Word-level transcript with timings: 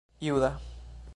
juda 0.21 0.57